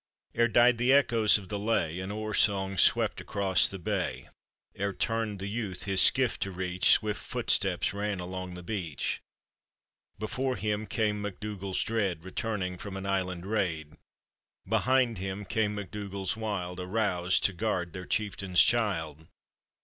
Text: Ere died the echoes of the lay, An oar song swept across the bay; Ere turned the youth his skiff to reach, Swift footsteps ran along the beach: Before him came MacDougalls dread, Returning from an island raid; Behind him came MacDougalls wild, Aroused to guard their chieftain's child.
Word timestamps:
Ere 0.33 0.47
died 0.47 0.79
the 0.79 0.91
echoes 0.91 1.37
of 1.37 1.49
the 1.49 1.59
lay, 1.59 1.99
An 1.99 2.09
oar 2.11 2.33
song 2.33 2.75
swept 2.75 3.21
across 3.21 3.67
the 3.67 3.77
bay; 3.77 4.29
Ere 4.75 4.93
turned 4.93 5.37
the 5.37 5.45
youth 5.45 5.83
his 5.83 6.01
skiff 6.01 6.39
to 6.39 6.49
reach, 6.49 6.89
Swift 6.93 7.21
footsteps 7.21 7.93
ran 7.93 8.19
along 8.19 8.55
the 8.55 8.63
beach: 8.63 9.21
Before 10.17 10.55
him 10.55 10.87
came 10.87 11.21
MacDougalls 11.21 11.83
dread, 11.83 12.23
Returning 12.23 12.79
from 12.79 12.97
an 12.97 13.05
island 13.05 13.45
raid; 13.45 13.95
Behind 14.67 15.19
him 15.19 15.45
came 15.45 15.75
MacDougalls 15.75 16.35
wild, 16.35 16.79
Aroused 16.79 17.43
to 17.43 17.53
guard 17.53 17.93
their 17.93 18.07
chieftain's 18.07 18.63
child. 18.63 19.27